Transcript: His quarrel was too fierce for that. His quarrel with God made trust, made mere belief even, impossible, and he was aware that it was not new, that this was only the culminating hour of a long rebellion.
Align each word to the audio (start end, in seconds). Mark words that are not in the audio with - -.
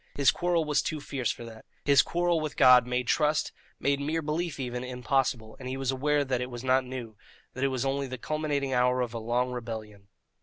His 0.15 0.31
quarrel 0.31 0.65
was 0.65 0.81
too 0.81 0.99
fierce 0.99 1.29
for 1.31 1.45
that. 1.45 1.63
His 1.85 2.01
quarrel 2.01 2.39
with 2.39 2.57
God 2.57 2.87
made 2.87 3.05
trust, 3.05 3.51
made 3.79 3.99
mere 3.99 4.23
belief 4.23 4.59
even, 4.59 4.83
impossible, 4.83 5.55
and 5.59 5.69
he 5.69 5.77
was 5.77 5.91
aware 5.91 6.25
that 6.25 6.41
it 6.41 6.49
was 6.49 6.63
not 6.63 6.83
new, 6.83 7.15
that 7.53 7.61
this 7.61 7.69
was 7.69 7.85
only 7.85 8.07
the 8.07 8.17
culminating 8.17 8.73
hour 8.73 9.01
of 9.01 9.13
a 9.13 9.19
long 9.19 9.51
rebellion. 9.51 10.07